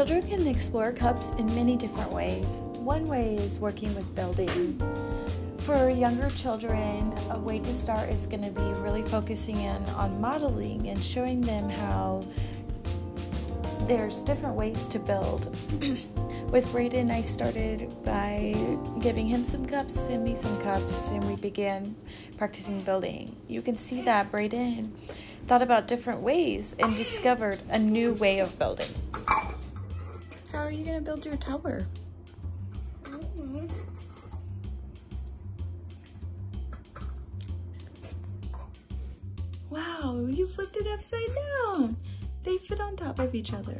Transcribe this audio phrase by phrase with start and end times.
[0.00, 2.62] Children can explore cups in many different ways.
[2.78, 4.80] One way is working with building.
[5.58, 10.18] For younger children, a way to start is going to be really focusing in on
[10.18, 12.22] modeling and showing them how
[13.80, 15.54] there's different ways to build.
[16.50, 18.54] with Brayden, I started by
[19.00, 21.94] giving him some cups and me some cups, and we began
[22.38, 23.36] practicing building.
[23.48, 24.88] You can see that Brayden
[25.46, 28.88] thought about different ways and discovered a new way of building.
[30.52, 31.80] How are you going to build your tower?
[39.70, 41.96] Wow, you flipped it upside down.
[42.42, 43.78] They fit on top of each other.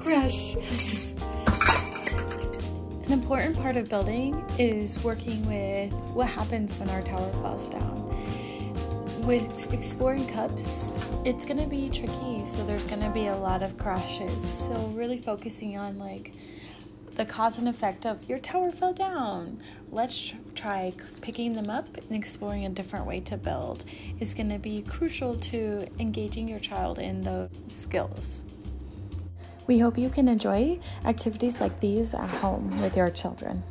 [0.00, 0.56] Crush.
[3.04, 8.02] An important part of building is working with what happens when our tower falls down.
[9.26, 10.92] With exploring cups,
[11.24, 14.48] it's gonna be tricky, so there's gonna be a lot of crashes.
[14.48, 16.34] So really focusing on like
[17.16, 19.60] the cause and effect of your tower fell down.
[19.90, 23.84] Let's try picking them up and exploring a different way to build
[24.20, 28.44] is going to be crucial to engaging your child in the skills.
[29.66, 33.64] We hope you can enjoy activities like these at home with your children.